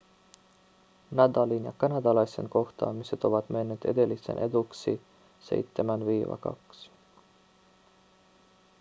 nadalin 1.11 1.65
ja 1.65 1.71
kanadalaisen 1.77 2.49
kohtaamiset 2.49 3.23
ovat 3.23 3.49
menneet 3.49 3.85
edellisen 3.85 4.37
eduksi 4.37 5.01
7-2 6.87 6.89